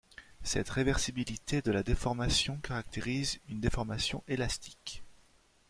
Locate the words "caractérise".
2.63-3.39